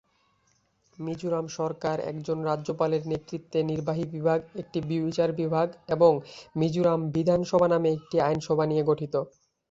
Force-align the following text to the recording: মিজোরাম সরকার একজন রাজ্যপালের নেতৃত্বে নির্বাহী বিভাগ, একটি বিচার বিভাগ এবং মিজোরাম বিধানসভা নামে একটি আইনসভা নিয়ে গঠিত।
মিজোরাম 0.97 1.45
সরকার 1.57 1.97
একজন 2.11 2.37
রাজ্যপালের 2.43 3.03
নেতৃত্বে 3.07 3.59
নির্বাহী 3.69 4.05
বিভাগ, 4.13 4.39
একটি 4.61 4.77
বিচার 4.87 5.29
বিভাগ 5.33 5.67
এবং 5.95 6.11
মিজোরাম 6.55 7.01
বিধানসভা 7.15 7.67
নামে 7.67 7.89
একটি 7.97 8.17
আইনসভা 8.21 8.65
নিয়ে 8.67 8.87
গঠিত। 8.89 9.13